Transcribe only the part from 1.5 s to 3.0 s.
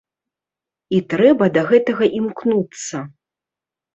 да гэтага імкнуцца.